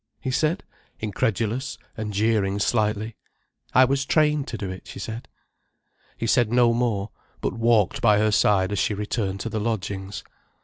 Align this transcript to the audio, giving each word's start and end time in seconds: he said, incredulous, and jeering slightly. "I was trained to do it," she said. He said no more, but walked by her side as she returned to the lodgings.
he 0.19 0.31
said, 0.31 0.63
incredulous, 0.99 1.77
and 1.95 2.11
jeering 2.11 2.57
slightly. 2.57 3.15
"I 3.75 3.85
was 3.85 4.03
trained 4.03 4.47
to 4.47 4.57
do 4.57 4.71
it," 4.71 4.87
she 4.87 4.97
said. 4.97 5.27
He 6.17 6.25
said 6.25 6.51
no 6.51 6.73
more, 6.73 7.11
but 7.39 7.53
walked 7.53 8.01
by 8.01 8.17
her 8.17 8.31
side 8.31 8.71
as 8.71 8.79
she 8.79 8.95
returned 8.95 9.41
to 9.41 9.49
the 9.49 9.59
lodgings. 9.59 10.23